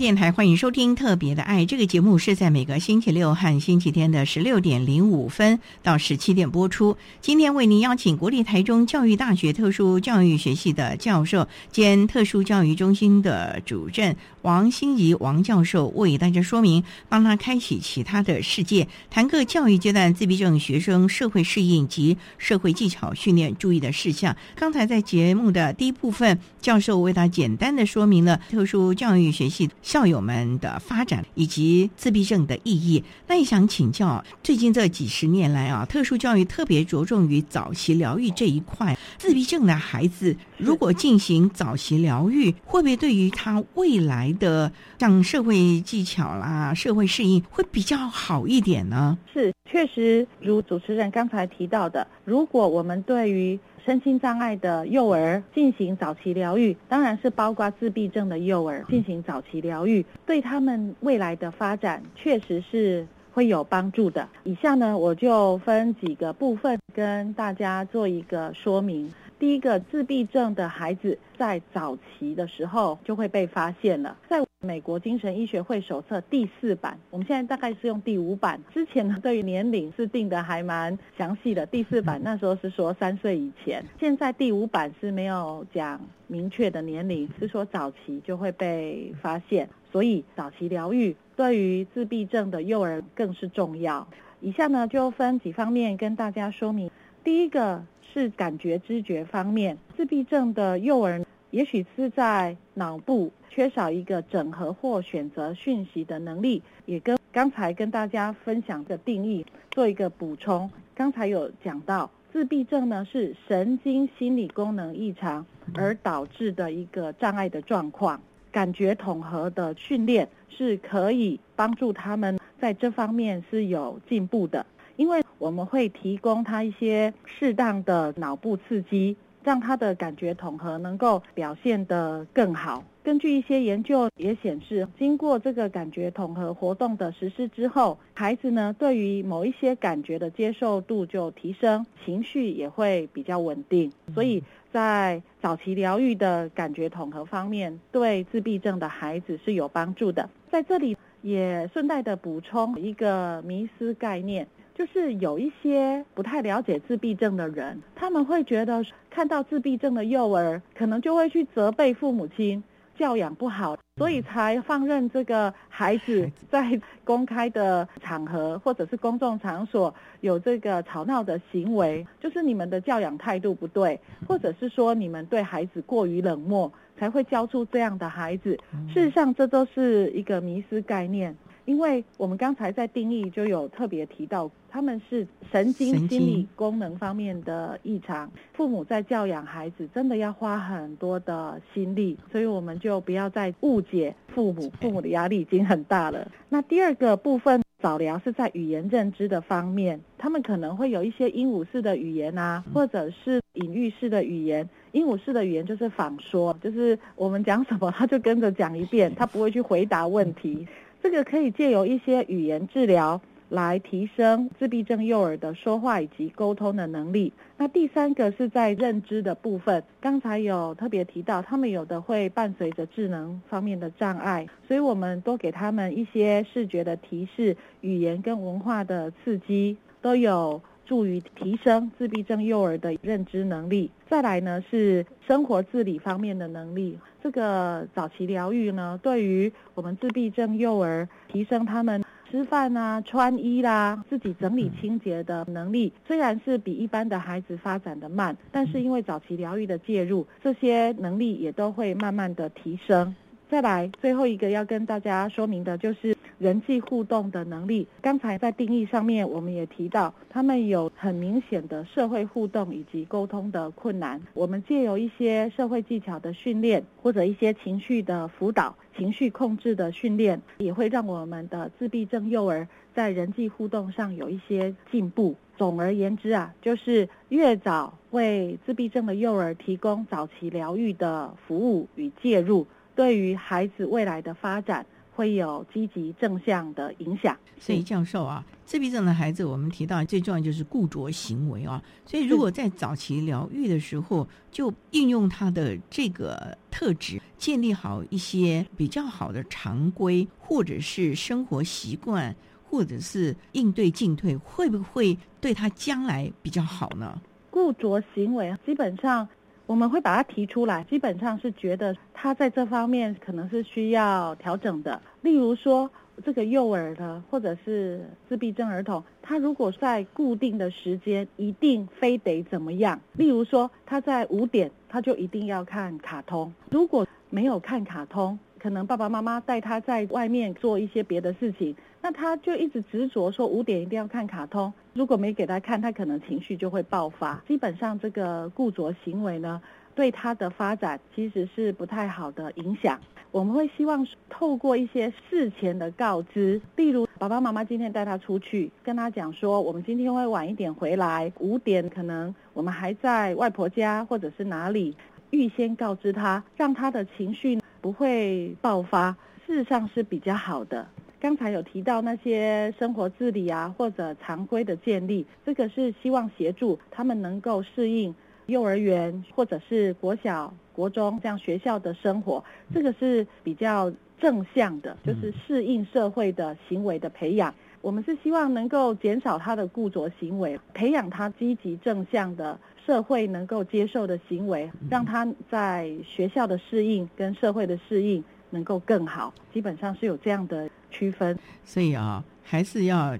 [0.00, 6.96] 电台欢迎收听《特别的爱》这个节目，是在每个星期六和星期天的十六点零五分到十七点播出。
[7.20, 24.36] 今天为您邀请国立台中教育大学特殊教育学系的教授兼特殊教育中心的主任王心怡王教授，为大家说明，帮他开启其他的世界，谈个教育阶段自闭症学生社会适应及社会技巧训练注意的事项。
[24.54, 29.68] 刚才在节目的第一部分，教授为他简单的说明了特殊教育学系。
[29.82, 38.96] 校友们的发展以及自闭症的意义，那也想请教，最近这几十年来啊，特殊教育特别着重于早期疗愈这一块。
[39.18, 49.18] 自闭症的孩子如果进行早期疗愈，会不会对于他未来的像社会技巧啦、社会适应会比较好一点呢？
[49.32, 64.28] 是，确实如主持人刚才提到的，如果我们对于身心障碍的幼儿进行早期疗愈，当然是包括自闭症的幼儿进行早期疗愈，对他们未来的发展确实是会有帮助的。
[64.44, 69.10] 以下呢，我就分几个部分跟大家做一个说明。
[69.40, 74.14] 第一个，自闭症的孩子在早期的时候就会被发现了。
[74.28, 78.60] 在美国精神医学会手册第四版，我们现在大概是用第五版。
[78.70, 81.64] 之前呢，对于年龄是定的还蛮详细的。
[81.64, 89.66] 第四版那时候是说三岁以前，现在第五版是没有讲明确的年龄，是说早期就会被发现。
[89.90, 94.06] 所以早期疗愈对于自闭症的幼儿更是重要。
[94.42, 96.90] 以下呢就分几方面跟大家说明。
[97.24, 97.82] 第一个。
[98.12, 110.70] 是感觉知觉方面，自闭症的幼儿也许是在脑部缺少一个整合或选择讯息的能力，也跟刚才跟大家分享的定义做一个补充。
[110.94, 115.44] 刚才有讲到，自闭症呢是神经心理功能异常，
[115.74, 118.20] 而导致的一个障碍的状况。
[118.52, 124.66] 感觉统合的训练是可以帮助他们在这方面是有进步的，
[125.00, 132.84] 因为我们会提供他一些适当的脑部刺激，让他的感觉统合能够表现得更好。
[133.02, 143.90] 根据一些研究也显示，经过这个感觉统合活动的实施之后，孩子呢对于某一些感觉的接受度就提升，情绪也会比较稳定。
[144.12, 150.28] 所以在早期疗愈的感觉统合方面，对自闭症的孩子是有帮助的。
[150.50, 154.46] 在这里也顺带的补充一个迷思概念。
[154.80, 162.64] 就是有一些不太了解自闭症的人，他们会觉得看到自闭症的幼儿，可能就会去责备父母亲。
[162.96, 178.58] 教养不好，所以才放任这个孩子在 公开的场合或者是公众场所有这个吵闹的行为，就是你们的教养态度不对，或者是说你们对孩子过于冷漠，才会教出这样的孩子。
[178.92, 181.36] 事实上，这都是一个迷失概念。
[181.64, 196.30] 因为我们刚才在定义就有特别提到，他们是神经心理功能方面的异常，父母在教养孩子真的要花很多的心力，所以我们就不要再误解父母，父母的压力已经很大了。
[196.48, 204.68] 那第二个部分早疗是在语言认知的方面，他们可能会有一些鹦鹉式的语言啊，或者是隐喻式的语言。
[204.92, 210.66] 鹦鹉式的语言就是仿说，就是我们讲什么他就跟着讲一遍，他不会去回答问题。
[211.02, 217.32] 这个可以借由一些语言治疗来提升自闭症幼儿的说话以及沟通的能力。
[217.56, 233.88] 那第三个是在认知的部分，刚才有特别提到，他们有的会伴随着智能方面的障碍，所以我们多给他们一些视觉的提示、语言跟文化的刺激，都有助于提升自闭症幼儿的认知能力。
[234.08, 236.98] 再来呢是生活自理方面的能力。
[237.22, 253.14] 这个早期疗愈呢，对于我们自闭症幼儿提升他们吃饭啊、穿衣啦、自己整理清洁的能力，虽然是比一般的孩子发展的慢，但是因为早期疗愈的介入，这些能力也都会慢慢的提升。
[253.50, 257.84] 再来，最后一个要跟大家说明的就是人际互动的能力。
[258.00, 264.22] 刚才在定义上面，我们也提到，他们有很明显的社会互动以及沟通的困难。
[264.34, 275.34] 我们借由一些社会技巧的训练，或者一些情绪的辅导、情绪控制的训练，也会让我们的自闭症幼儿在人际互动上有一些进步。
[275.58, 282.64] 总而言之啊，就是越早为自闭症的幼儿提供早期疗愈的服务与介入。
[283.00, 287.34] 对于孩子未来的发展会有积极正向的影响。
[287.58, 291.82] 所以，教授啊，自闭症的孩子，我们提到最重要就是固着行为啊。
[292.04, 307.18] 所以，如果在早期疗愈的时候，就应用他的这个特质，建立好一些比较好的常规，或者是生活习惯，或者是应对进退，会不会对他将来比较好呢？
[307.50, 309.26] 固着行为基本上。
[309.70, 315.00] 我们会把它提出来，基本上是觉得他在这方面可能是需要调整的。
[315.20, 315.88] 例如说，
[316.24, 323.00] 这个幼儿的或者是自闭症儿童，他如果在固定的时间一定非得怎么样？
[323.12, 331.76] 例如说，他在五点他就一定要看卡通，如果没有看卡通，可能爸爸妈妈带他在外面做一些别的事情。
[332.02, 337.42] 那他就一直执着说五点一定要看卡通，如果没给他看，他可能情绪就会爆发。
[337.48, 339.58] 基本上这个固着行为呢，
[339.94, 343.00] 对他的发展其实是不太好的影响。
[343.30, 354.94] 我们会希望透过一些事前的告知，例如爸爸妈妈今天带他出去，跟他讲说我们今天会晚一点回来，五点可能我们还在外婆家或者是哪里，
[355.30, 360.86] 预先告知他，让他的情绪不会爆发，事实上是比较好的。
[361.20, 368.14] 刚才有提到那些生活自理啊，或者常规的建立，这个是希望协助他们能够适应
[368.46, 377.54] 幼儿园或者是国小、国中这样学校的生活，这个是比较正向的，就是适应社会的行为的培养。
[377.82, 389.34] 我们是希望能够减少他的固着行为，培养他积极正向的社会能够接受的行为，让他在学校的适应跟社会的适应能够更好。
[389.52, 390.70] 基本上是有这样的。
[390.90, 393.16] 区分，所以啊，还是要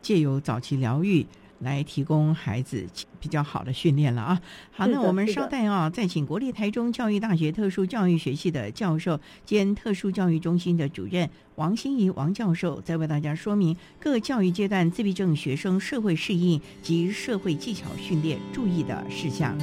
[0.00, 1.26] 借由早期疗愈
[1.60, 2.84] 来提供孩子
[3.18, 4.40] 比较好的训练了啊。
[4.70, 19.56] 好，那我们稍待啊，再请国立台中教育大学特殊教育学系的教授兼特殊教育中心的主任王心怡王教授，再为大家说明各教育阶段自闭症学生社会适应及社会技巧训练注意的事项。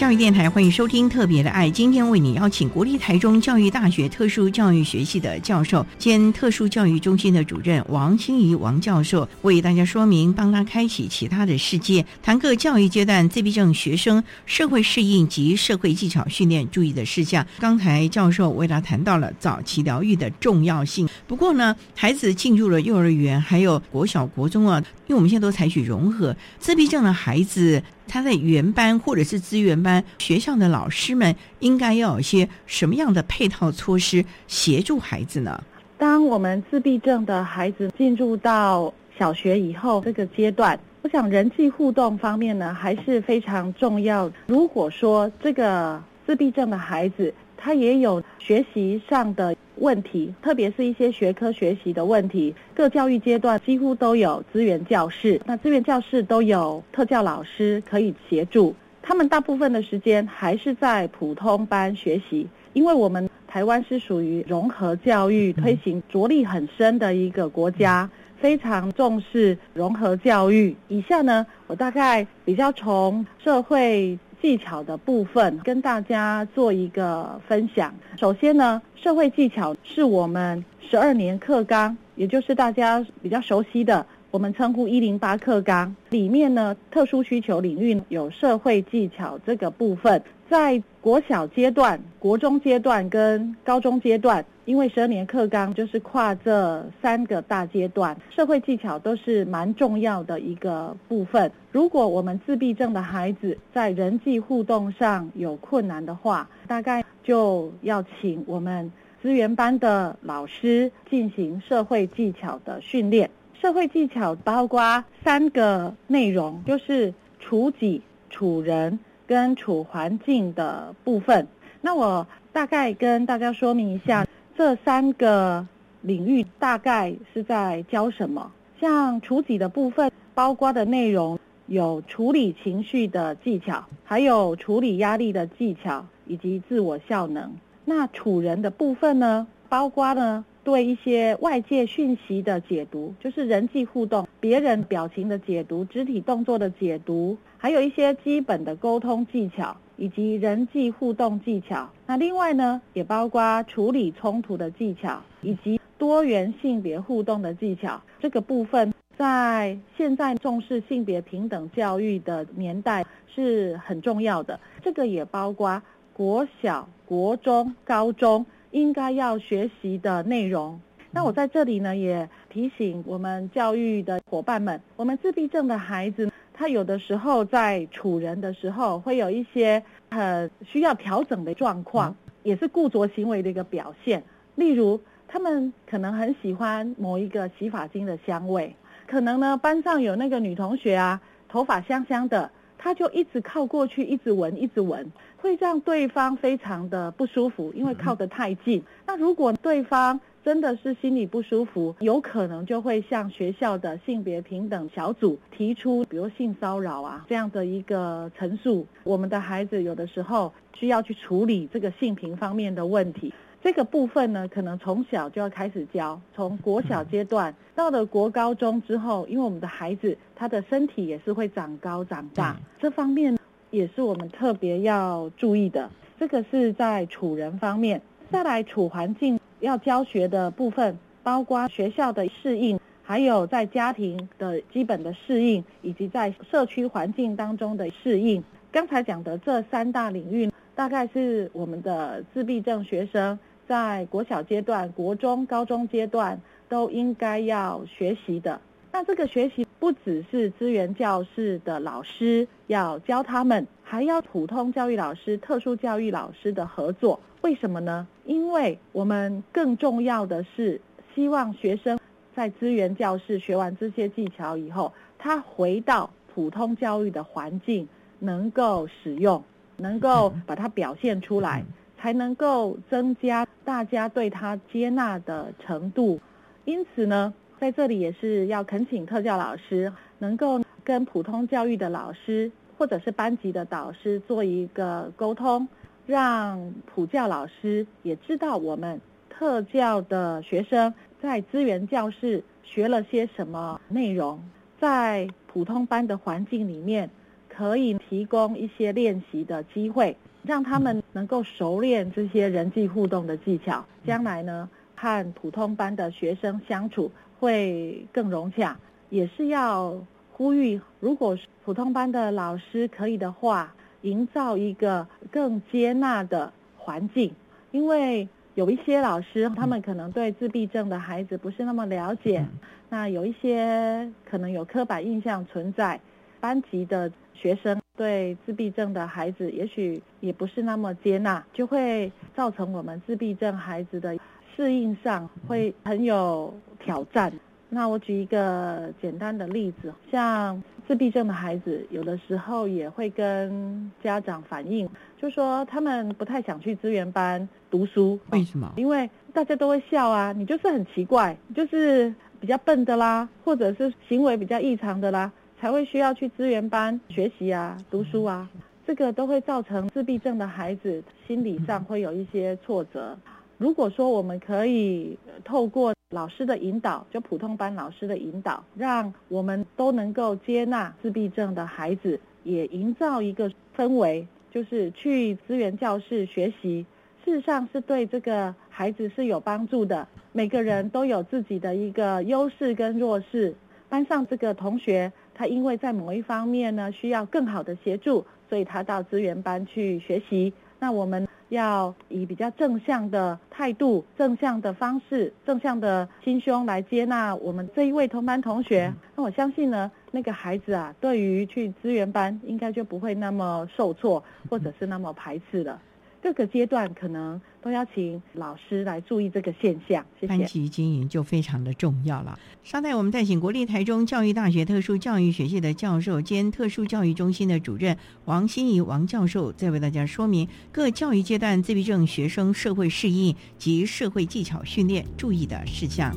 [0.00, 1.68] 教育电台，欢迎收听《特别的爱》。
[1.70, 17.46] 今天为你邀请国立台中教育大学特殊教育学系的教授兼特殊教育中心的主任王心怡王教授，为大家说明，帮他开启其他的世界，谈各教育阶段自闭症学生社会适应及社会技巧训练注意的事项。
[17.58, 21.06] 刚才教授为他谈到了早期疗愈的重要性。
[21.26, 27.82] 不过呢，孩子进入了幼儿园，还有国小、国中啊，因为我们现在都采取融合，自闭症的孩子。
[28.10, 35.62] 他在原班或者是资源班学校的老师们，应该要有一些什么样的配套措施协助孩子呢？
[35.96, 44.28] 当我们自闭症的孩子进入到小学以后这个阶段，我想人际互动方面呢还是非常重要。
[44.48, 47.32] 如果说这个自闭症的孩子，
[47.62, 52.54] 他也有学习上的问题，特别是一些学科学习的问题。
[52.74, 58.74] 各教育阶段几乎都有资源教室，那资源教室都有特教老师可以协助。
[59.02, 68.08] 他们大部分的时间还是在普通班学习，因为我们台湾是属于融合教育推行着力很深的一个国家，
[68.38, 70.74] 非常重视融合教育。
[70.88, 74.18] 以下呢，我大概比较从社会。
[74.40, 77.94] 技巧的部分跟大家做一个分享。
[78.16, 90.22] 首先呢，社会技巧是我们十二年课纲，也就是大家比较熟悉的，我们称呼一零八课纲里面呢，特殊需求领域有社会技巧这个部分。
[90.48, 101.50] 在国小阶段、国中阶段跟高中阶段，因为十二年课纲就是跨这三个大阶段，社会技巧都是蛮重要的一个部分。
[101.72, 113.28] 如果我们自闭症的孩子在人际互动上有困难的话，大概就要请我们资源班的老师进行社会技巧的训练。
[113.60, 118.00] 社会技巧包括三个内容，就是处己、
[118.30, 118.96] 处人。
[119.26, 121.46] 跟处环境的部分，
[121.82, 124.26] 那我大概跟大家说明一下，
[124.60, 125.66] 这三个
[126.02, 128.52] 领域大概是在教什么。
[128.78, 137.50] 像处己的部分，包括的内容有处理情绪的技巧，还有处理压力的技巧，以及自我效能。
[137.86, 147.36] 那处人的部分呢，包括呢对一些外界讯息的解读，就是人际互动，别人表情的解读，肢体动作的解读。
[147.56, 151.88] 还有一些基本的沟通技巧以及人际互动技巧。
[152.06, 158.00] 那另外呢，也包括处理冲突的技巧以及多元性别互动的技巧。
[158.18, 163.04] 这个部分在现在重视性别平等教育的年代
[163.34, 164.58] 是很重要的。
[164.82, 165.82] 这个也包括
[166.14, 170.80] 国小、国中、高中应该要学习的内容。
[171.10, 176.30] 那我在这里呢，也提醒我们教育的伙伴们，我们自闭症的孩子。
[176.52, 184.22] 他有的时候在处人的时候，会有一些很需要调整的状况，也是固着行为的一个表现。
[184.56, 192.50] 例如，他们可能很喜欢某一个洗发精的香味，可能呢班上有那个女同学啊，头发香香的，
[192.82, 195.06] 他就一直靠过去，一直闻，一直闻，
[195.36, 198.82] 会让对方非常的不舒服，因为靠得太近。
[199.06, 208.86] 那如果对方真的是心里不舒服，有可能就会向学校的性别平等小组提出，比如性骚扰啊这样的一个陈述。
[209.04, 223.38] 我们的孩子有的时候需要去处理这个性平方面的问题，这个部分呢，可能从小就要开始教，从国小阶段到了国高中之后，因为我们的孩子他的身体也是会长高长大，这方面
[223.70, 225.90] 也是我们特别要注意的。
[226.18, 228.00] 这个是在处人方面，
[228.30, 229.38] 再来处环境。
[229.60, 238.42] 要教学的部分，包括学校的适应，还有在家庭的基本的适应，以及在社区环境当中的适应。
[238.72, 243.38] 刚才讲的这三大领域，大概是我们的自闭症学生
[243.70, 246.36] 在国小阶段、国中、高中阶段
[246.68, 248.60] 都应该要学习的。
[248.90, 257.20] 那这个学习不只是资源教室的老师要教他们，还要普通教育老师、特殊教育老师的合作。
[257.42, 258.08] 为什么呢？
[258.24, 260.80] 因为我们更重要的是
[261.14, 261.96] 希望学生
[262.34, 269.40] 在资源教室学完这些技巧以后，他回到普通教育的环境，能够使用，
[269.76, 271.64] 能够把它表现出来，
[272.00, 276.18] 才能够增加大家对他接纳的程度。
[276.64, 285.68] 因此呢，在这里也是要恳请特教老师能够跟普通教育的老师或者是班级的导师做一个沟通。
[286.06, 290.92] 让普教老师也知道我们特教的学生
[291.22, 294.42] 在资源教室学了些什么内容，
[294.80, 297.08] 在普通班的环境里面
[297.48, 308.76] 可以提供一些练习的机会，让他们能够熟练这些人际互动的技巧，将来呢和普通班的学生相处会更融洽。
[309.10, 309.96] 也是要
[310.32, 317.34] 呼吁，如果普通班的老师可以的话，营造一个更接纳的环境，
[317.70, 322.46] 因为有一些老师他们可能对自闭症的孩子不是那么了解，
[322.88, 326.00] 那有一些可能有刻板印象存在，
[326.40, 334.16] 班级的学生对自闭症的孩子也许也不是那么接纳，就会造成我们自闭症孩子的
[334.56, 337.30] 适应上会很有挑战。
[337.68, 344.88] 那我举一个简单的例子，像自闭症的孩子，有的时候也会跟家长反映，
[345.20, 348.18] 就说他们不太想去资源班读书。
[348.30, 348.72] 为什么？
[348.78, 355.30] 因为大家都会笑啊，你就是很奇怪，就是比较笨的啦，或者是行为比较异常的啦，
[355.60, 358.48] 才会需要去资源班学习啊、读书啊。
[358.86, 363.16] 这个都会造成自闭症的孩子心理上会有一些挫折。
[363.58, 376.86] 如果说我们可以透过老师的引导，就普通班老师的引导，让我们都能够接纳自闭症的孩子，也营造一个氛围，就是去资源教室学习，
[377.22, 380.08] 事实上是对这个孩子是有帮助的。
[380.32, 383.54] 每个人都有自己的一个优势跟弱势，
[383.88, 390.52] 班上这个同学他因为在某一方面呢需要更好的协助，所以他到资源班去学习。
[390.78, 391.26] 那我们。
[391.48, 398.94] 要以比较正向的态度、正向的方式、正向的心胸来接纳我们这一位同班同学。
[399.16, 405.82] 那我相信呢，那个孩子啊，对于去资源班，应该就不会那么受挫，或者是那么排斥了。
[406.22, 410.04] 各个阶段可能都要请老师来注意这个现象。
[410.20, 410.26] 谢谢。
[410.26, 412.38] 班级经营就非常的重要了。
[412.62, 417.96] 稍待，我们再请国立台中教育大学特殊教育学系的教授兼特殊教育中心的主任
[418.26, 426.12] 王心怡王教授，再为大家说明各教育阶段自闭症学生社会适应及社会技巧训练注意的事项。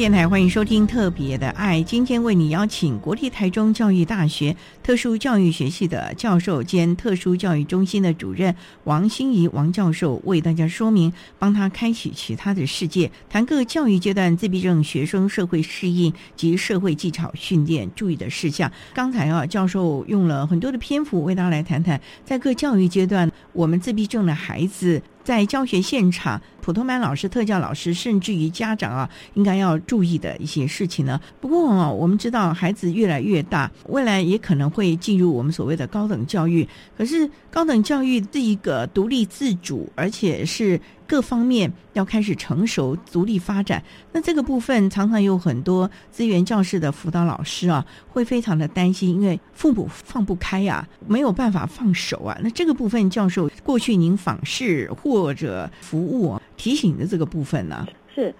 [0.00, 18.72] 电台欢迎收听《特别的爱》，今天为你邀请国立台中教育大学特殊教育学系的教授兼特殊教育中心的主任王心怡王教授，为大家说明，帮他开启其他的世界，谈各教育阶段自闭症学生社会适应及社会技巧训练注意的事项。
[18.94, 25.02] 刚才啊，教授用了很多的篇幅为大家来谈谈，在各教育阶段，我们自闭症的孩子。
[25.30, 31.20] 在教学现场，普通班老师、特教老师，甚至于家长啊，应该要注意的一些事情呢？
[31.40, 36.66] 不过啊，我们知道孩子越来越大，未来也可能会进入我们所谓的高等教育。
[36.98, 40.80] 可是高等教育这一个独立自主，而且是。
[41.10, 43.82] 各方面要开始成熟、独立发展，
[44.12, 52.38] 那这个部分常常有很多资源教室的辅导老师啊，会非常的担心，因为父母放不开呀，没有办法放手啊。
[52.44, 57.84] 那这个部分，教授过去您访视或者服务提醒的这个部分呢？
[58.14, 58.32] 是，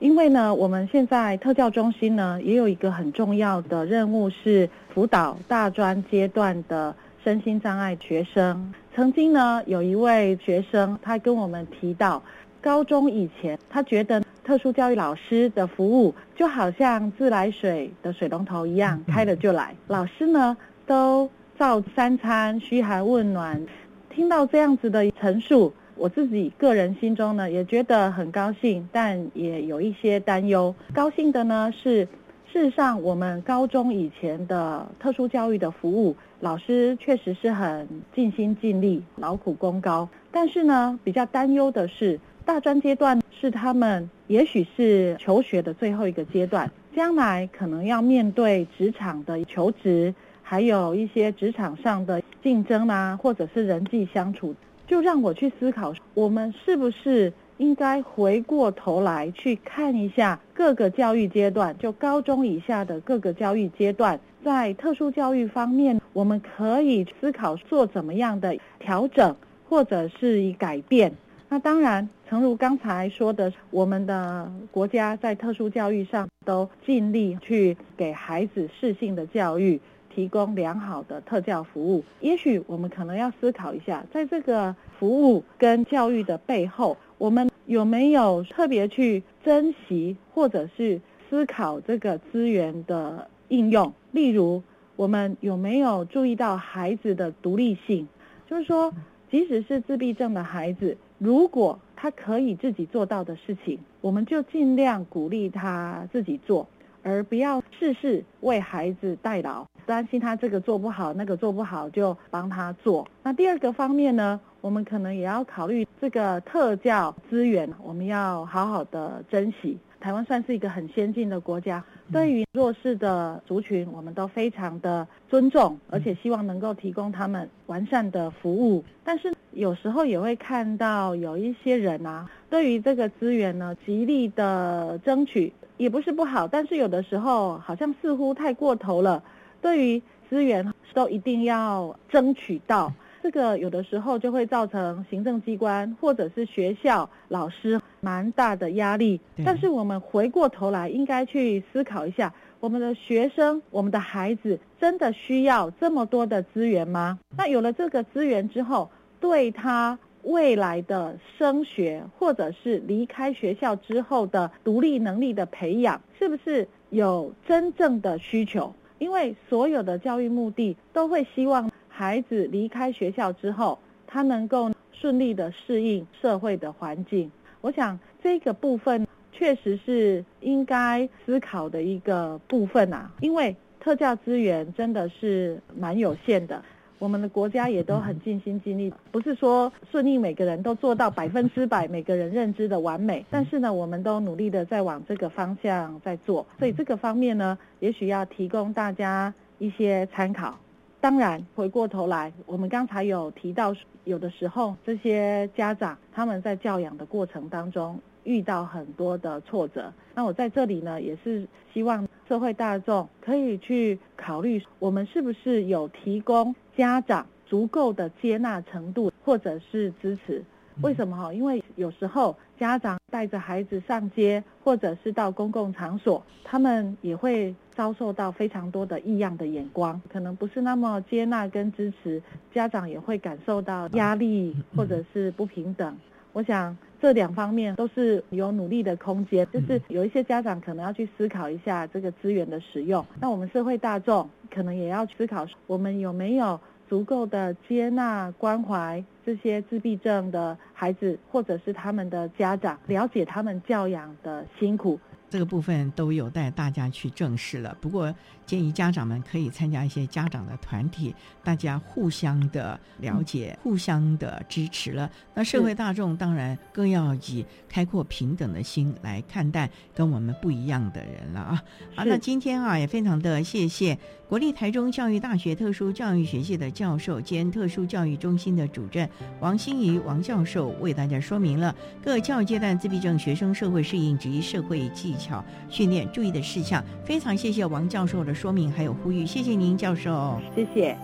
[0.00, 8.74] 因为呢，我们现在特教中心呢，也有一个很重要的任务是辅导大专阶段的身心障碍学生。
[8.96, 12.22] 曾经呢，有一位学生，他跟我们提到，
[12.62, 19.74] 高中以前，他觉得特殊教育老师的服务就好像自来水的水龙头一样，开了就来。
[19.88, 21.28] 老师呢，都
[21.58, 23.62] 照三餐嘘寒问暖。
[24.08, 30.74] 听到这样子的陈述，我自己个人心中呢，也觉得很高兴，但也有一些担忧。
[30.94, 32.08] 高兴的呢是。
[32.52, 40.08] 事实上，我们高中以前的特殊教育的服务老师确实是很尽心尽力、劳苦功高。
[40.30, 54.54] 但是呢，比较担忧的是，大专阶段是他们也许是求学的最后一个阶段，将来可能要面对职场的求职，还有一些职场上的竞争啊，或者是人际相处，
[54.86, 57.32] 就让我去思考，我们是不是？
[57.58, 69.34] 应该回过头来去看一下各个教育阶段，就高中以下的各个教育阶段，在特殊教育方面，我们可以思考做怎么样的调整，
[69.68, 71.12] 或者是以改变。
[71.48, 79.80] 那当然，诚如刚才说的，我们的国家在特殊教育上都尽力去给孩子适性的教育。
[80.14, 93.92] 提供良好的特教服务，也许我们可能要思考一下，在这个服务跟教育的背后，我们有没有特别去珍惜或者是思考这个资源的应用？
[94.16, 94.62] 例如，
[94.96, 98.08] 我们有没有注意到孩子的独立性？
[98.48, 98.92] 就是说，
[99.30, 106.66] 即使是自闭症的孩子，如果他可以自己做到的事情，我们就尽量鼓励他自己做。
[107.02, 113.06] 而不要事事为孩子代劳，担心他这个做不好，那个做不好就帮他做。
[113.22, 119.78] 那第二个方面呢，我们可能也要考虑这个特教资源，我们要好好的珍惜。
[120.06, 121.82] 台湾算是一个很先进的国家，
[122.12, 128.84] 对于弱势的族群，我们都非常的尊重，而且希望能够提供他们完善的服务。
[129.02, 135.52] 但是有时候也会看到有一些人啊，对于这个资源呢，极力的争取。
[135.76, 139.20] 也不是不好，但是有的时候好像似乎太过头了。
[139.60, 140.00] 对于
[140.30, 142.92] 资源都一定要争取到，
[143.26, 149.20] 这个有的时候就会造成行政机关或者是学校老师蛮大的压力。
[149.44, 157.18] 但是我们回过头来应该去思考一下，我们的学生、我们的孩子真的需要这么多的资源吗？
[157.36, 159.98] 那有了这个资源之后，对他。
[160.22, 168.74] 未来的升学，或者是离开学校之后的独立能力的培养，是不是有真正的需求？
[168.98, 177.30] 因为所有的教育目的都会希望孩子离开学校之后，他能够顺利的适应社会的环境。
[177.62, 186.62] 我想这个部分确实是应该思考的一个部分啊，因为特教资源真的是蛮有限的。
[186.98, 193.24] 我们的国家也都很尽心尽力，不是说顺利每个人都做到百分之百，每个人认知的完美。
[193.30, 200.58] 但是呢，我们都努力的在往这个方向在做，所以这个方面呢，也许要提供大家一些参考。
[201.06, 209.92] 当然，回过头来，我们刚才有提到，有的时候这些家长他们在教养的过程当中遇到很多的挫折。
[210.16, 216.52] 那我在这里呢，也是希望社会大众可以去考虑，我们是不是有提供。
[216.76, 220.44] 家长足够的接纳程度，或者是支持，
[220.82, 221.32] 为什么哈？
[221.32, 232.22] 因为有时候家长带着孩子上街，或者是到公共场所，他们也会遭受到非常多的异样的眼光，可能不是那么接纳跟支持，
[232.54, 235.96] 家长也会感受到压力或者是不平等。
[236.32, 243.04] 我想这两方面都是有努力的空间，就是有一些家长可能要去思考一下这个资源的使用。
[243.20, 257.76] 那我们社会大众可能也要思考，我们有没有足够的接纳关怀这些自闭症的孩子，或者是他们的家长，了解他们教养的辛苦，这个部分都有待大家去正视了。
[257.80, 258.14] 不过
[258.46, 265.10] 建议家长们可以参加一些家长的团体，大家互相的了解、互相的支持了。
[265.34, 271.62] 那社会大众当然更要以开阔平等的心来看待跟我们不一样的人了啊！
[271.94, 273.98] 好，那今天啊也非常的谢谢
[274.28, 279.08] 国立台中教育大学特殊教育学系的教授兼特殊教育中心的主任
[279.38, 281.72] 王心怡王教授为大家说明了
[282.02, 286.84] 各教育阶段自闭症学生社会适应及社会技巧训练注意的事项。
[287.04, 290.96] 非常谢谢王教授的说明还有呼吁，谢谢您教授，谢谢。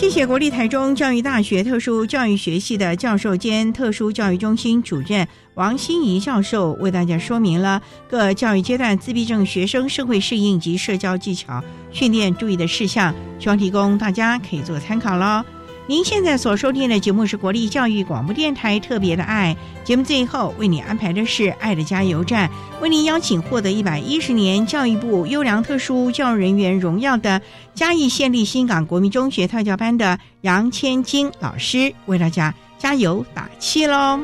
[0.00, 15.44] 谢谢国立台中教育大学特殊教育学系的教授兼特殊教育中心主任王欣怡教授为大家说明了各教育阶段自闭症学生社会适应及社交技巧训练注意的事项，希望提供大家可以做参考喽。
[15.90, 22.48] 您现在所收听的节目是国立教育广播电台特别的爱节目，最后为你安排的是爱的加油站，
[22.80, 27.42] 为您邀请获得一百一十年教育部优良特殊教育人员荣耀的
[27.74, 34.20] 嘉义县立新港国民中学特教班的杨千金老师，为大家加油打气喽。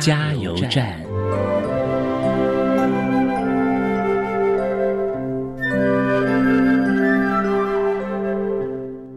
[0.00, 0.98] 加油站。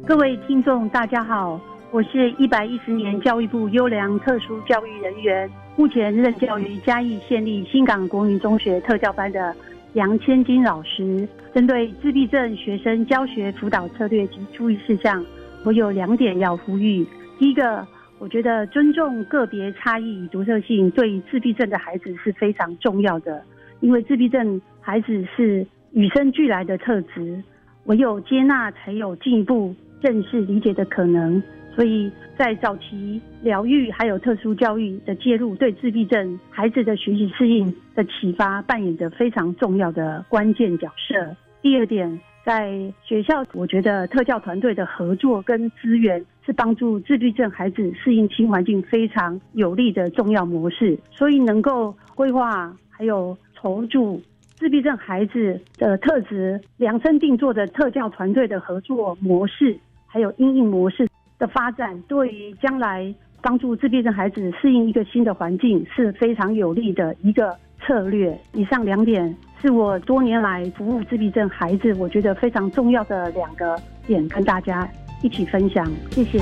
[0.05, 1.59] 各位听众，大家好，
[1.91, 9.55] 我是一百一十年教育部优良特殊教育人员，目前任教于嘉义县立新港国民中学特教班的
[9.93, 11.27] 杨千金老师。
[11.53, 15.23] 针对自闭症学生教学辅导策略及注意事项，
[15.63, 17.07] 我有两点要呼吁。
[17.39, 17.85] 第一个，
[18.25, 23.39] 我觉得尊重个别差异与独特性，对于自闭症的孩子是非常重要的，
[23.81, 27.43] 因为自闭症孩子是与生俱来的特质，
[27.83, 29.75] 唯有接纳，才有进一步。
[30.01, 31.41] 正视理解的可能，
[31.75, 41.35] 所以在早期疗愈还有特殊教育的介入，对自闭症孩子的学习适应的启发扮演着非常重要的关键角色。
[41.61, 54.21] 第二点，在学校，我觉得特教团队的合作跟资源是帮助自闭症孩子适应新环境非常有利的重要模式，所以能够规划还有筹组。
[54.55, 59.77] 自闭症孩子的特质量身定做的特教团队的合作模式。
[60.07, 61.05] 还有应用模式
[61.37, 68.39] 的发展，对于将来帮助自闭症孩子适应一个新的环境是非常有利的一个策略。
[68.53, 73.77] 以上两点是我多年来服务自闭症孩子，我觉得非常重要的两个
[74.07, 74.87] 点，跟大家
[75.21, 75.91] 一起分享。
[76.11, 76.41] 谢谢。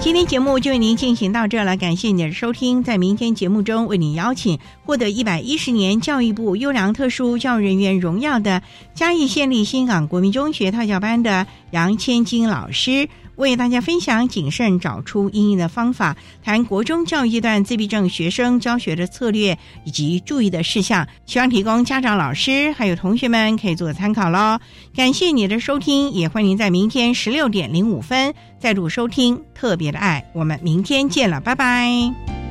[0.00, 2.82] 今天节目就为您进行到这了，感谢您的收听。
[2.82, 8.62] 在明天节目中，为您邀请获得一百一十年教育部优良特殊教育人员荣耀的
[8.94, 13.06] 嘉义县立新港国民中学特教班的杨千金老师。
[13.38, 24.58] 为大家分享谨慎找出阴影的方法，谈国中教育阶段自闭症学生教学的策略以及注意的事项，希望提供家长、老师还有同学们可以做参考喽。
[24.94, 30.28] 感谢你的收听，也欢迎在明天十六点零五分再度收听特别的爱。
[30.34, 32.47] 我们明天见了，拜拜。